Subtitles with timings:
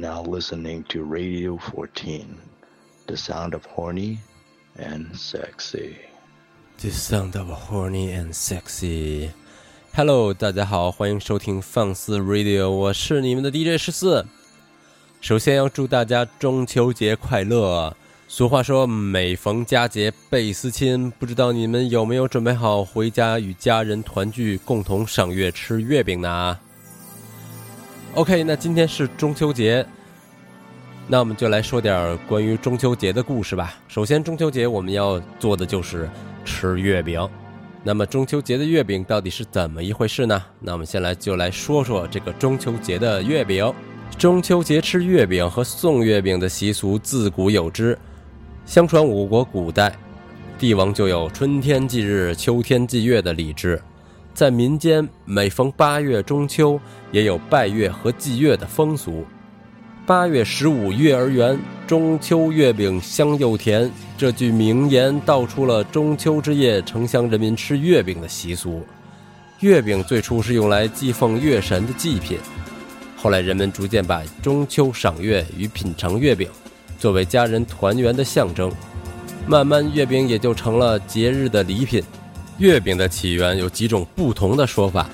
[0.00, 2.24] now listening to Radio 14,
[3.06, 4.18] the sound of horny
[4.78, 5.94] and sexy.
[6.78, 9.28] The sound of horny and sexy.
[9.92, 14.24] Hello，大家好，欢迎收听放肆 Radio，我是你们的 DJ 十四。
[15.20, 17.94] 首先要祝大家中秋节快乐。
[18.26, 21.10] 俗话说，每逢佳节倍思亲。
[21.18, 26.58] 不知道你们有没有准备好回家与家人团聚，共同赏月吃月饼呢
[28.14, 29.86] ？OK，那今天是中秋节，
[31.06, 33.74] 那我们就来说点关于中秋节的故事吧。
[33.86, 36.08] 首先，中秋节我们要做的就是
[36.44, 37.26] 吃月饼。
[37.82, 40.42] 那么，中秋节的月饼到底是怎么一回事呢？
[40.58, 43.72] 那我们先来就来说说这个中秋节的月饼。
[44.18, 47.96] 中秋节吃月饼和送月饼的习俗自古有之。
[48.66, 49.96] 相传我国古代，
[50.58, 53.80] 帝王就有春天祭日、秋天祭月的礼制，
[54.32, 56.80] 在民间每逢八月中秋，
[57.12, 59.24] 也有拜月和祭月的风俗。
[60.06, 63.90] 八月十五月儿圆，中秋月饼香又甜。
[64.16, 68.82] 这句名言道出了中秋之夜城乡人民吃月饼的习俗。
[69.60, 72.38] 月饼最初是用来祭奉月神的祭品，
[73.16, 76.48] 后来人们逐渐把中秋赏月与品尝月饼。
[76.98, 78.72] 作为家人团圆的象征，
[79.46, 82.02] 慢慢月饼也就成了节日的礼品。
[82.60, 85.08] 月饼的起源有几种不同的说法。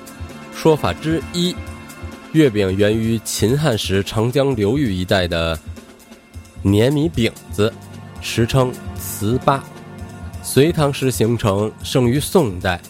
[0.52, 1.54] 说法之一，
[2.32, 5.56] 月饼源于秦汉时长江流域一带的
[6.60, 7.72] 黏米饼子，
[8.20, 9.60] 时称糍粑。
[10.42, 12.80] 隋唐时形成，盛于宋代。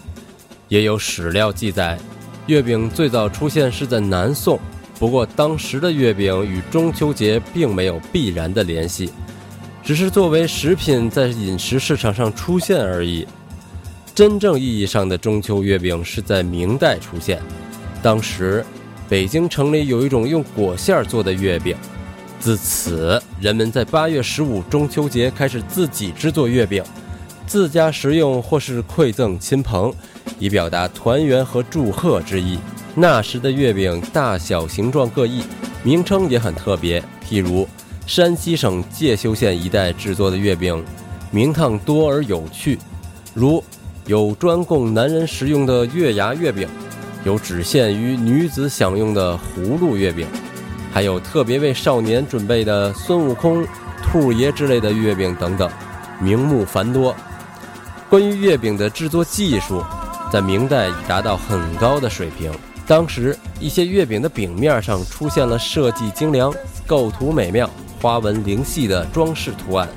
[0.68, 1.98] 也有史料记载，
[2.46, 4.58] 月饼最早出现是在南宋。
[4.98, 9.10] 不过，当时的月饼与中秋节并没有必然的联系，
[9.84, 13.26] 只是作为食品在饮食市场上出现而已。
[14.16, 17.38] 真正意义上的中秋月饼是在明代出现，
[18.02, 18.64] 当时
[19.10, 21.76] 北京城里有一种用果馅做的月饼，
[22.40, 26.82] 自此人们在八月十五中秋节开始自己制作月饼，
[27.46, 29.92] 自家食用或是馈赠亲朋，
[30.38, 32.58] 以表达团圆和祝贺之意。
[32.94, 35.42] 那时的月饼大小形状各异，
[35.82, 37.04] 名称也很特别。
[37.22, 37.68] 譬如
[38.06, 40.82] 山西省介休县一带制作的月饼，
[41.30, 42.78] 名堂多而有趣，
[43.34, 43.62] 如
[44.06, 46.68] 有专供男人食用的月牙月饼，
[47.24, 50.28] 有只限于女子享用的葫芦月饼，
[50.92, 53.66] 还有特别为少年准备的孙悟空、
[54.00, 55.68] 兔爷之类的月饼等等，
[56.20, 57.12] 名目繁多。
[58.08, 59.82] 关于月饼的制作技术，
[60.32, 62.52] 在明代已达到很高的水平。
[62.86, 66.54] 当时一些月饼的饼面上出现了设计精良、
[66.86, 67.68] 构图美妙、
[68.00, 69.88] 花纹灵细的装饰图案，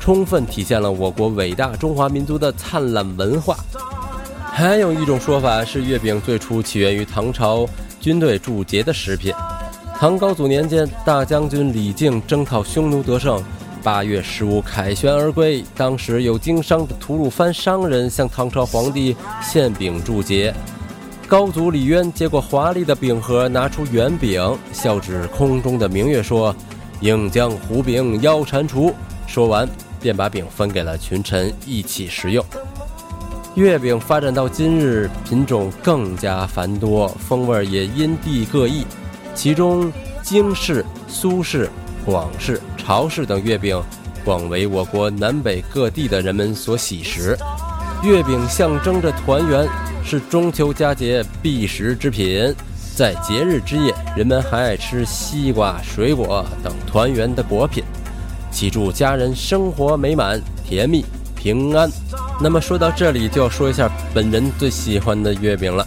[0.00, 3.56] 充分体现了我国伟大中华民族的灿烂文化。
[4.52, 7.68] 还有一种说法是，月饼最初起源于唐朝
[8.00, 9.32] 军队驻节的食品。
[9.98, 13.42] 唐高祖年间，大将军李靖征讨匈奴得胜，
[13.82, 15.64] 八月十五凯旋而归。
[15.76, 20.54] 当时有经商的吐鲁番商人向唐朝皇帝献饼祝节。
[21.26, 26.54] 高祖李渊接过华丽的饼盒，拿出圆饼，笑指空中的明月说
[27.00, 28.92] ：“应将胡饼邀蟾蜍。”
[29.26, 29.68] 说完，
[30.00, 32.44] 便把饼分给了群臣一起食用。
[33.54, 38.84] 月饼发展到今日，品种更加繁多，风味也因地各异。
[39.34, 39.92] 其中，
[40.22, 41.68] 京式、苏式、
[42.04, 43.82] 广式、潮式等月饼，
[44.24, 47.36] 广为我国南北各地的人们所喜食。
[48.02, 49.68] 月饼象征着团圆。
[50.04, 52.54] 是中秋佳节必食之品，
[52.96, 57.84] 在节日之夜，人们还爱吃西瓜、水果等团圆的果品，
[58.58, 61.04] 祈祝家人生活美满、甜蜜、
[61.36, 61.88] 平安。
[62.40, 65.86] 那么说到这里，就要说一下本人最喜欢的月饼了，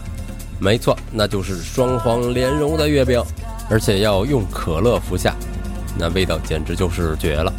[0.57, 3.21] 没错，那就是双黄莲蓉的月饼，
[3.69, 5.35] 而且要用可乐服下，
[5.99, 7.51] 那味道简直就是绝了。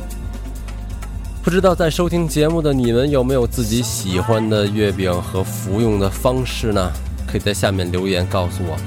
[1.43, 6.91] 不知道在收听节目的你们有没有自己喜欢的月饼和服用的方式呢？
[7.31, 8.79] 可以在下面留言告诉我，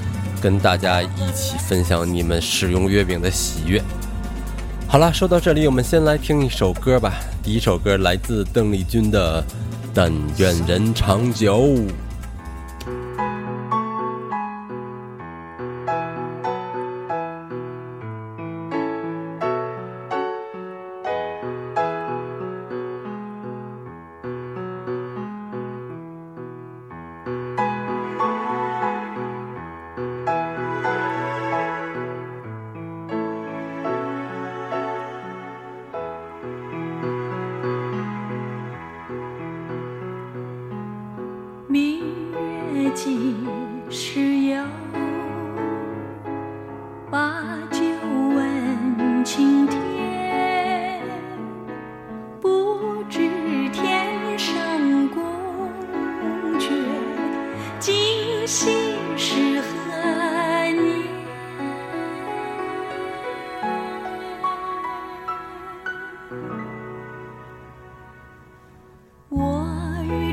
[0.42, 3.80] 跟大家一起分享你们使用月饼的喜悦。
[4.88, 7.14] 好了，说到这里，我们先来听一首歌吧。
[7.42, 9.42] 第一首歌来自邓丽君的
[9.92, 11.58] 《但愿人长久》。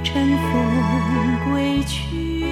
[0.04, 2.46] 乘风归去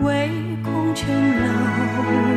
[0.00, 0.30] 唯
[0.64, 2.31] 恐琼楼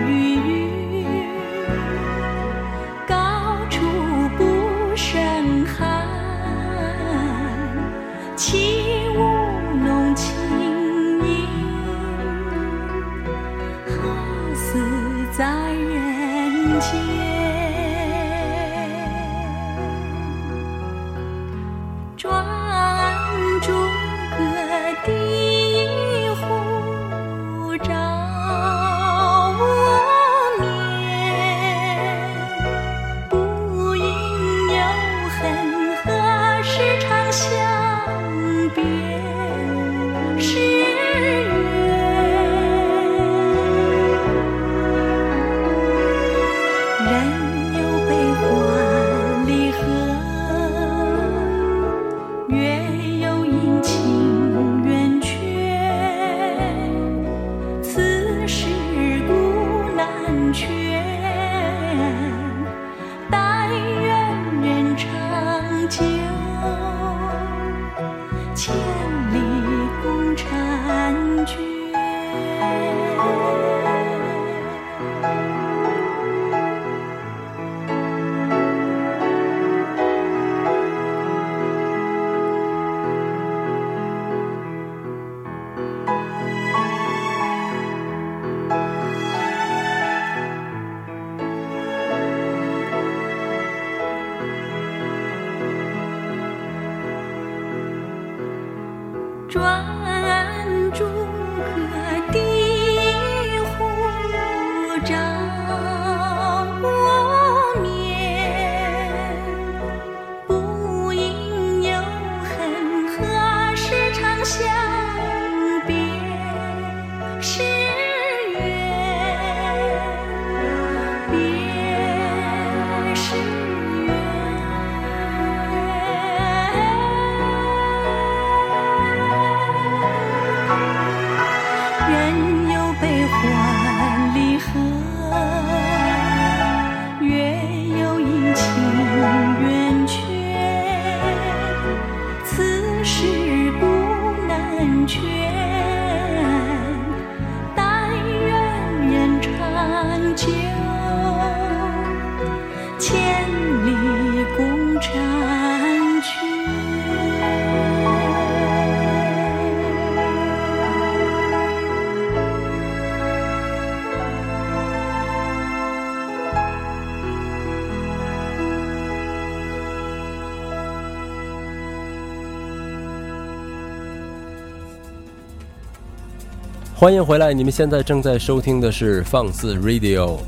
[177.05, 177.53] 欢迎回来！
[177.53, 180.39] 你们现在正在收听的是放肆 Radio。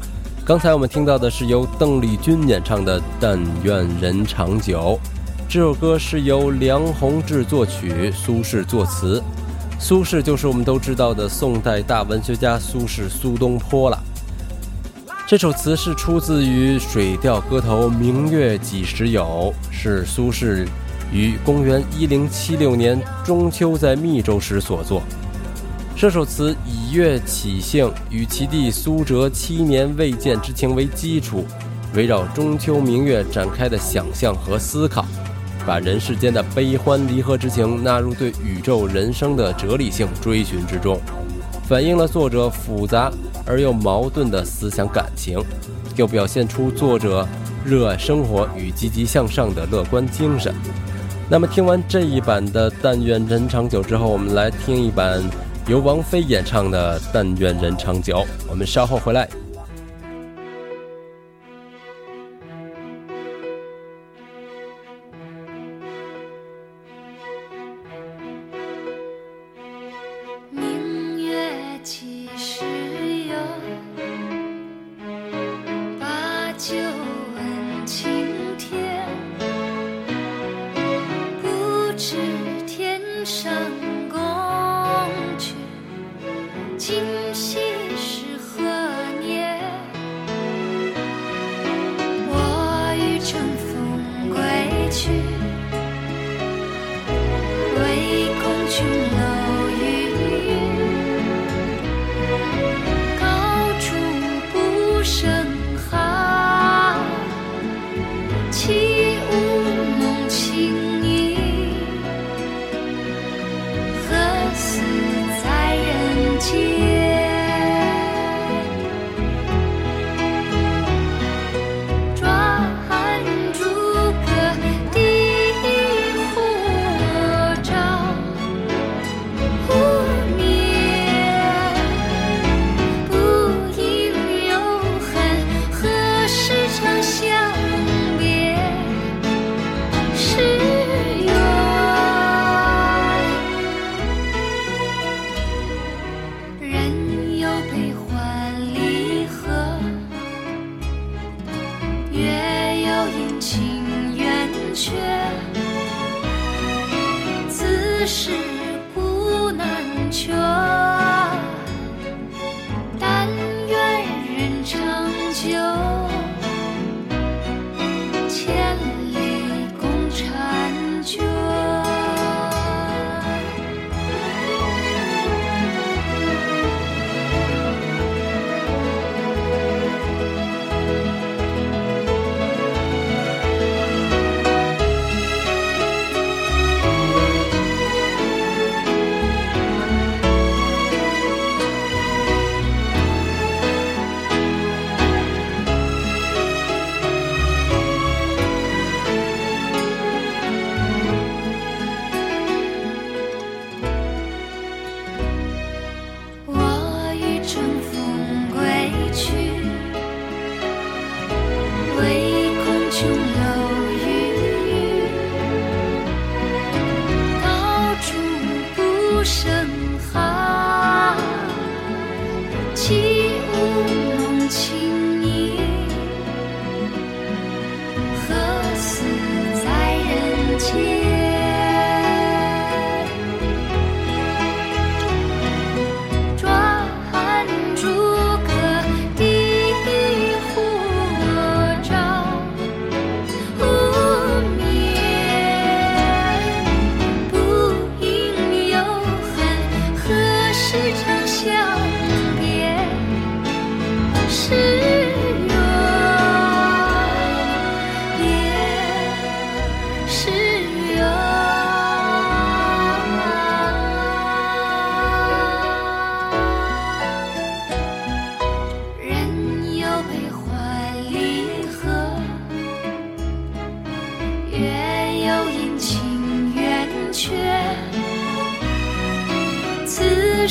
[0.43, 4.99] 刚才我们听到的是由邓丽君演唱的《但愿人长久》。
[5.47, 9.21] 这首歌是由梁鸿志作曲，苏轼作词。
[9.79, 14.03] 苏轼就是我们都知道的宋代大文学家苏轼苏东坡了。
[15.27, 20.65] 这首词是出自于《水调歌头·明月几时有》，是苏轼
[21.13, 25.03] 于公元一零七六年中秋在密州时所作。
[25.99, 31.43] 这首词以月起兴，与其弟苏辙七年未见之情为基础，
[31.95, 35.03] 围绕中秋明月展开的想象和思考，
[35.65, 41.01] 把人世间的悲欢离合之情纳入对宇宙人生的哲理性追寻之中，
[41.67, 43.11] 反映了作者复杂
[43.43, 45.43] 而又矛盾的思想感情，
[45.95, 47.27] 又表现出作者
[47.65, 50.53] 热爱生活与积极向上的乐观精神。
[51.27, 55.23] 那么，听完这一版的《但愿人长久》之后，我们来听一版。
[55.67, 58.19] 由王菲演唱的《但愿人长久》，
[58.49, 59.27] 我们稍后回来。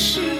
[0.07, 0.36] 是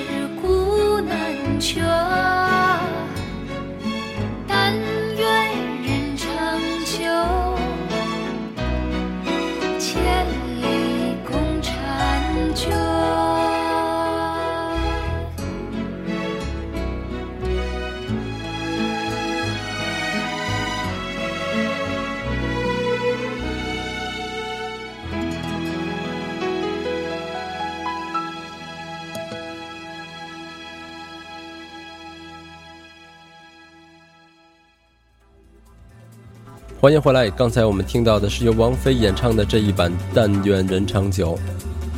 [36.87, 37.29] 欢迎回来！
[37.29, 41.35] 刚才我们听到的是由王菲演唱的这一版《但愿人长久》，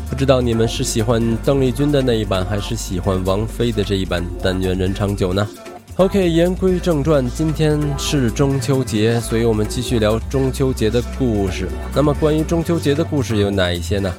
[0.10, 5.48] 不知道你们是喜欢邓丽君的那一版，还是喜欢王菲的这一版《但愿人长久》呢
[5.98, 11.67] ？OK，言归正传，今天是中秋节，所以我们继续聊中秋节的故事。
[11.93, 14.12] 那么，关于中秋节的故事有哪一些呢？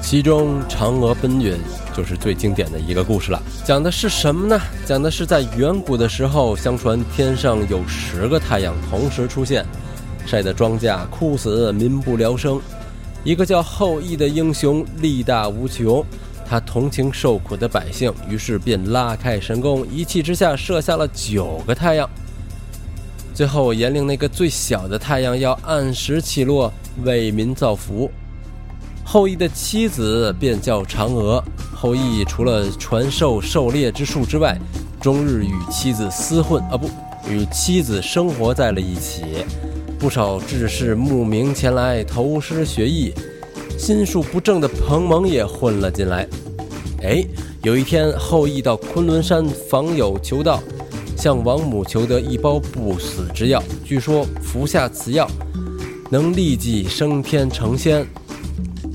[0.00, 1.58] 其中，嫦娥奔月
[1.94, 3.42] 就是最经典的一个故事了。
[3.66, 4.58] 讲的是什么呢？
[4.86, 9.62] 讲的是在远古的时候，相传天上有十个太阳同时出现。
[10.26, 12.60] 晒得庄稼枯死，民不聊生。
[13.24, 16.04] 一个叫后羿的英雄力大无穷，
[16.48, 22.08] 他同情受苦的百姓，于是便拉开神弓，一气之下射下了九个太阳。
[23.34, 26.72] 最后严令那个最小的太阳要按时起落，
[27.04, 28.10] 为民造福。
[29.04, 31.42] 后羿的妻子便叫嫦娥。
[31.74, 34.56] 后羿除了传授狩猎之术之外，
[35.00, 36.88] 终日与妻子厮混啊，不，
[37.28, 39.44] 与妻子生活在了一起。
[39.98, 43.12] 不少志士慕名前来投师学艺，
[43.78, 46.28] 心术不正的彭蒙也混了进来。
[47.02, 47.24] 哎，
[47.62, 50.62] 有一天，后羿到昆仑山访友求道，
[51.16, 55.26] 向王母求得一包不死之药，据说服下此药
[56.10, 58.06] 能立即升天成仙。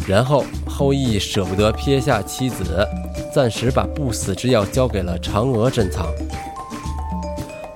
[0.07, 2.87] 然后后羿舍不得撇下妻子，
[3.33, 6.07] 暂时把不死之药交给了嫦娥珍藏。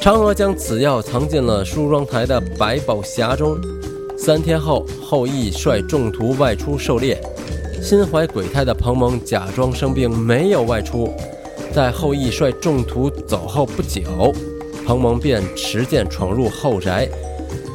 [0.05, 3.57] 嫦娥将此药藏进了梳妆台的百宝匣中。
[4.15, 7.19] 三天后，后羿率众徒外出狩猎，
[7.81, 11.11] 心怀鬼胎的彭蒙假装生病，没有外出。
[11.73, 14.31] 在后羿率众徒走后不久，
[14.85, 17.09] 彭蒙便持剑闯入后宅，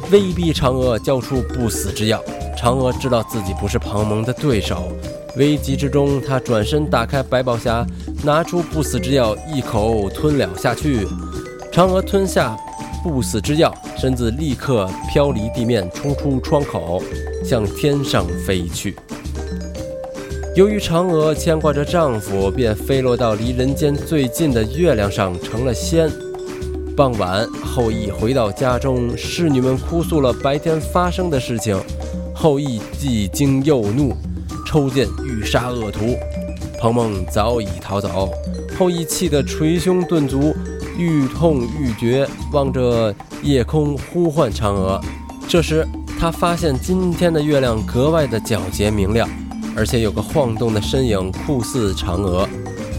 [0.09, 2.23] 威逼嫦娥交出不死之药。
[2.57, 4.87] 嫦娥知道自己不是彭蒙的对手，
[5.35, 7.85] 危急之中，她转身打开百宝匣，
[8.23, 11.05] 拿出不死之药，一口吞了下去。
[11.71, 12.57] 嫦娥吞下
[13.01, 17.01] 不死之药，身子立刻飘离地面，冲出窗口，
[17.45, 18.93] 向天上飞去。
[20.53, 26.11] 由于嫦娥牵挂着丈夫，便飞落到离人间最近的月亮上，成了仙。
[26.93, 31.81] 傍晚，后羿回到家中，侍女们哭诉了白天发生的事情。
[32.35, 34.13] 后羿既惊又怒，
[34.67, 36.17] 抽剑欲杀恶徒。
[36.77, 38.29] 彭梦早已逃走，
[38.77, 40.53] 后羿气得捶胸顿足，
[41.01, 45.01] 欲痛欲绝，望着夜空呼唤嫦娥。
[45.47, 45.83] 这时，
[46.19, 49.27] 他发现今天的月亮格外的皎洁明亮，
[49.75, 52.47] 而且有个晃动的身影，酷似嫦娥。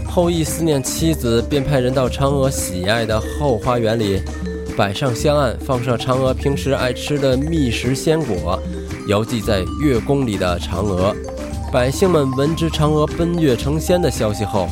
[0.05, 4.21] 后羿思念妻子，便派人到嫦娥喜爱的后花园里，
[4.75, 8.59] 摆上香案，放上嫦娥平时爱吃的蜜食鲜果，
[9.07, 11.15] 遥祭在月宫里的嫦娥。
[11.71, 14.67] 百姓们闻知嫦娥奔月成仙的消息后，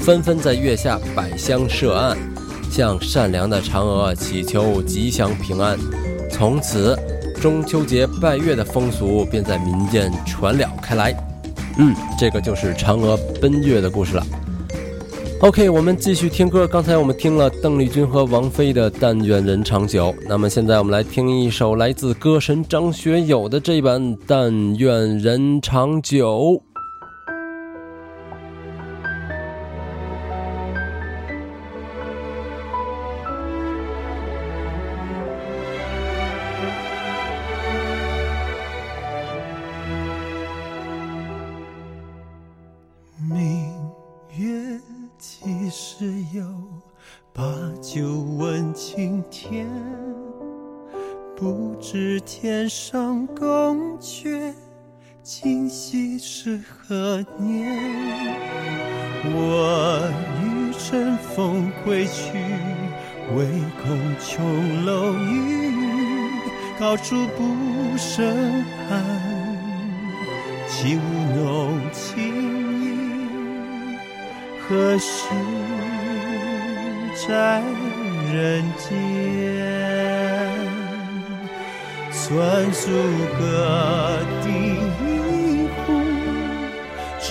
[0.00, 2.18] 纷纷在月下摆香设案，
[2.72, 5.78] 向善良的嫦娥祈求吉祥平安。
[6.30, 6.98] 从此，
[7.38, 11.14] 中秋节拜月的风俗便在民间传了开来。
[11.76, 14.26] 嗯，这个就是嫦娥奔月的故事了。
[15.40, 16.66] OK，我们继续听歌。
[16.66, 26.62] 刚才我们听了邓丽君和王菲的《但愿人长久》，那么现在我们来听一首来自歌神张学友的这版《但愿人长久》。
[52.74, 54.54] 上宫阙，
[55.22, 57.70] 今夕是何年？
[59.26, 62.32] 我欲乘风归去，
[63.36, 63.44] 唯
[63.84, 66.30] 恐琼楼玉宇，
[66.80, 67.54] 高处不
[67.98, 69.04] 胜寒。
[70.66, 71.00] 起舞
[71.36, 72.24] 弄清
[72.84, 73.98] 影，
[74.66, 75.28] 何时
[77.28, 77.62] 在
[78.32, 80.11] 人间？
[82.32, 82.40] 算
[82.72, 82.88] 数
[83.38, 83.44] 个
[84.42, 85.92] 第一壶，
[87.20, 87.28] 朝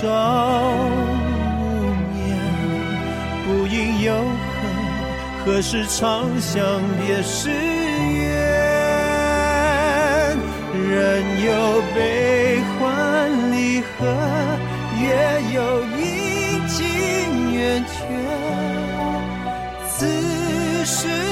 [1.58, 1.60] 无
[2.14, 2.14] 眠。
[3.44, 4.62] 不应有恨，
[5.44, 6.00] 何时长
[6.40, 8.30] 向别时圆？
[10.88, 10.94] 人
[11.46, 11.50] 有
[11.96, 12.80] 悲欢
[13.50, 13.90] 离合，
[15.00, 15.04] 月
[15.52, 15.58] 有
[15.98, 16.00] 阴
[16.68, 16.78] 晴
[17.54, 17.90] 圆缺。
[19.98, 20.06] 此
[20.86, 21.31] 时。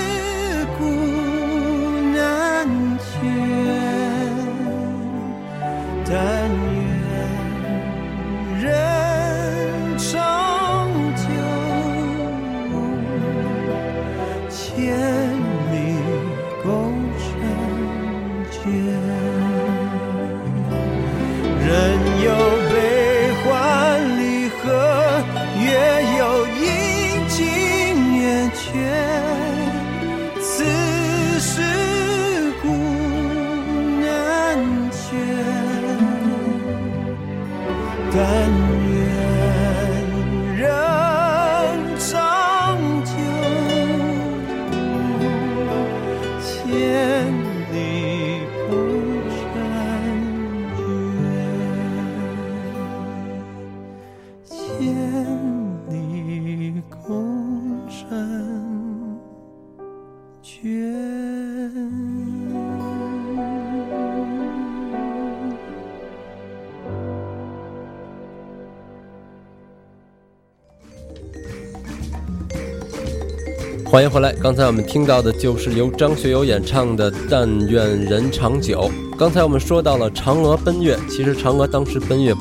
[73.90, 74.32] 欢迎回来。
[74.34, 78.88] 刚才我们听到的就是由张学友演唱的《但愿人长久》。
[79.18, 82.32] 刚才我们说到了嫦娥奔月，其实嫦娥当时奔月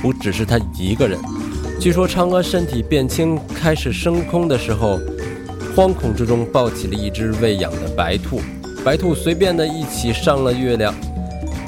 [0.00, 1.18] 不只是她一个人。
[1.80, 5.00] 据说嫦娥身体变轻，开始升空的时候，
[5.74, 8.40] 惶恐之中抱起了一只喂养的白兔，
[8.84, 10.94] 白兔随便的一起上了月亮。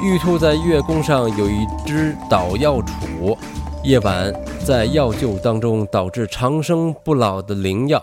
[0.01, 2.77] 玉兔在月宫上有一只捣药
[3.21, 3.37] 杵，
[3.83, 4.33] 夜晚
[4.65, 8.01] 在药臼当中导致长生不老的灵药。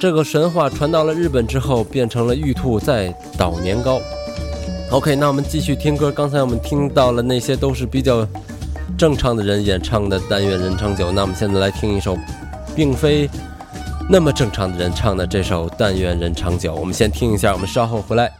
[0.00, 4.00] 这个神话传到了日本之后，变成了玉兔在捣年糕。
[4.92, 6.12] OK，那我们继续听歌。
[6.12, 8.24] 刚才我们听到了那些都是比较
[8.96, 12.16] 正常的人演唱的《但愿人长久》，那我们现在来听一首
[12.76, 13.28] 并非
[14.08, 16.74] 那么正常的人唱的这首《但愿人长久》。
[16.78, 18.32] 我们先听一下，我们稍后回来。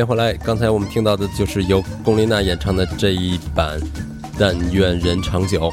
[0.00, 0.32] 迎回来。
[0.34, 3.78] 刚才我们听到的就是由龚琳娜演唱的这一版
[4.38, 5.68] 《但愿人长久》，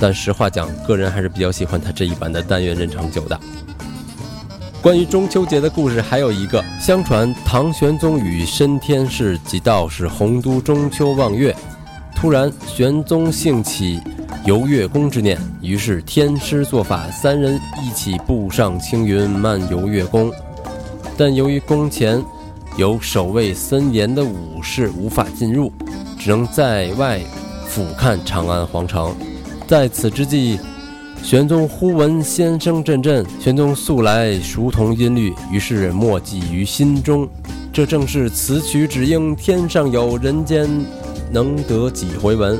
[0.00, 3.38] 但实话讲，个人还是比较喜欢她这一版的《但愿人长久》的。
[4.80, 11.54] 关于中秋节的故事还有一个，相传唐玄宗与申天士及道士洪都中秋望月，
[12.16, 14.00] 突然玄宗兴起
[14.44, 20.32] 游月宫之念，于是天师做法，三人一起步上青云，漫游月宫。
[21.18, 22.20] 但由于宫前
[22.76, 25.70] 有守卫森严的武士，无法进入，
[26.18, 27.20] 只能在外
[27.66, 29.14] 俯瞰长安皇城。
[29.66, 30.58] 在此之际，
[31.22, 37.28] 玄宗忽闻仙声阵阵，玄宗素来熟通音律，于是默记于心中。
[37.72, 40.68] 这正是此曲只应天上有人间，
[41.30, 42.58] 能得几回闻。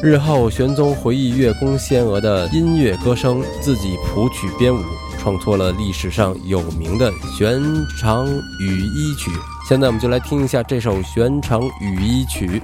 [0.00, 4.78] 日后玄宗回忆月宫仙娥的音乐歌声，自己谱曲编舞。
[5.18, 7.60] 创作了历史上有名的《玄
[7.98, 8.26] 长
[8.60, 9.30] 羽衣曲》，
[9.68, 12.62] 现在我们就来听一下这首《玄长羽衣曲》。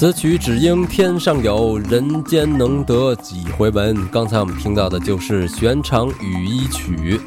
[0.00, 4.08] 此曲只应天上有人间能得几回闻。
[4.08, 7.20] 刚才我们听到的就是《玄长羽衣曲》。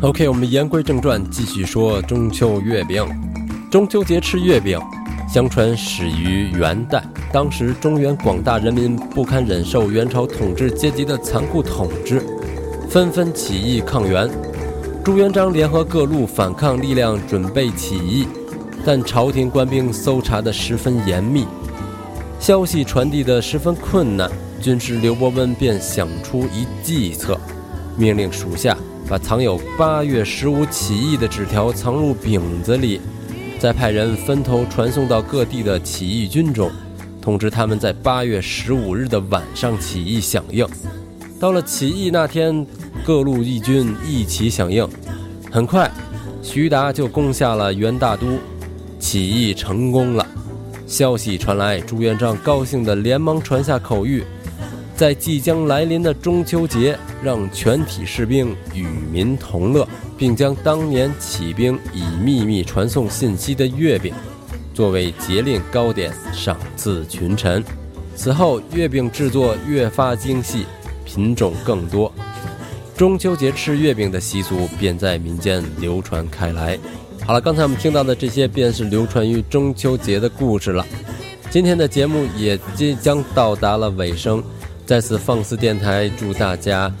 [0.00, 3.04] OK，我们言归正传，继续说中秋月饼。
[3.68, 4.78] 中秋节吃月饼，
[5.28, 7.02] 相传始于元代。
[7.32, 12.22] 当时中原广大人民不堪忍受元朝统治阶级的残酷统治，
[12.88, 14.30] 纷纷起义抗元。
[15.04, 18.28] 朱元璋联合各路反抗力量准备起义，
[18.86, 21.44] 但朝廷官兵搜查得十分严密，
[22.38, 24.30] 消息传递的十分困难。
[24.60, 27.38] 军师刘伯温便想出一计策，
[27.96, 28.76] 命令属下
[29.08, 33.00] 把藏有八月十五起义的纸条藏入饼子里，
[33.58, 36.70] 再派人分头传送到各地的起义军中，
[37.20, 40.66] 通知他们在八月十五日的晚上起义响应。
[41.38, 42.66] 到了起义那天。
[43.04, 44.88] 各路义军一起响应，
[45.50, 45.90] 很快，
[46.42, 48.38] 徐达就攻下了元大都，
[48.98, 50.26] 起义成功了。
[50.86, 54.22] 消息传来，朱元璋高兴地连忙传下口谕，
[54.94, 64.14] 在即将来临的中秋节，让全体士兵与民同乐，并将当年起兵以秘密传送信息的月饼，
[64.72, 67.64] 作为节令糕点赏赐群臣。
[68.14, 70.66] 此后，月饼制作越发精细，
[71.04, 72.12] 品种更多。
[72.96, 76.78] 中秋节吃月饼的习俗便在民间流传开来。
[77.26, 80.86] 好了，刚才我们听到的这些便是流传于中秋节的故事了。
[81.50, 84.42] 今天的节目也即将到达了尾声，
[84.84, 86.92] 在此放肆电台祝大家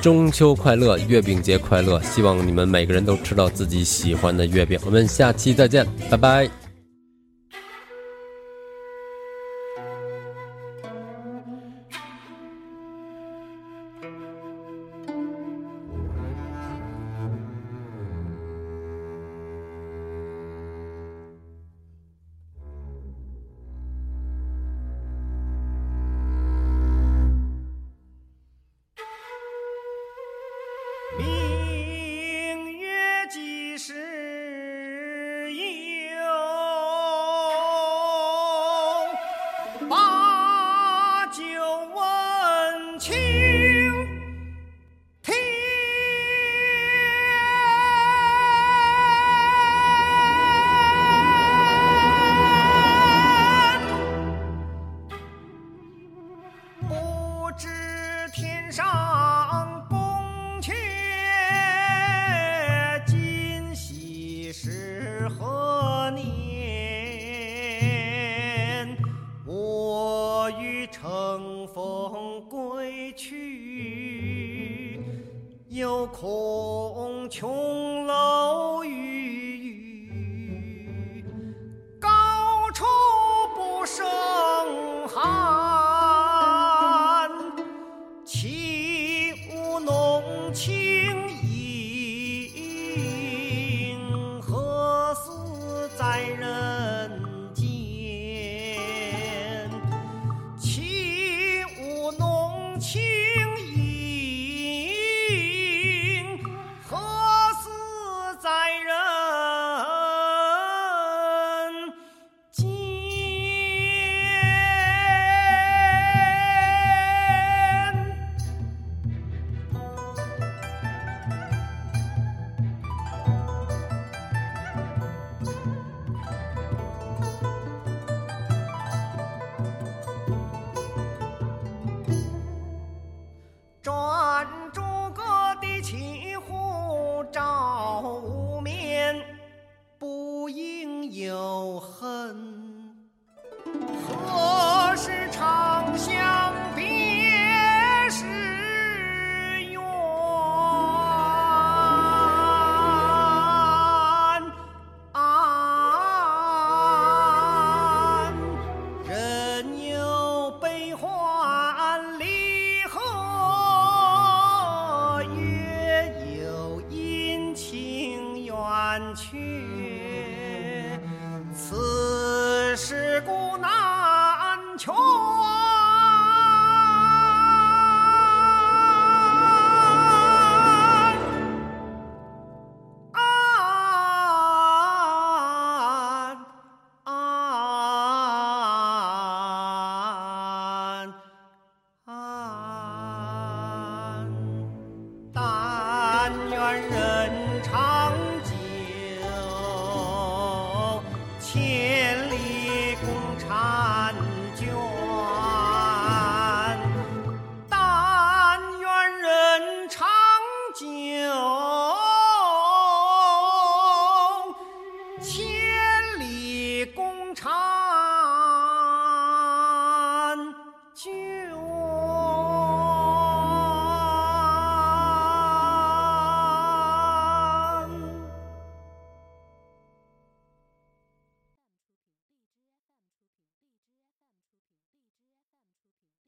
[0.00, 2.00] 中秋快乐，月饼节快乐！
[2.02, 4.78] 希望你们每个人都吃到自己喜欢的月饼。
[4.84, 6.63] 我们下期再见，拜拜。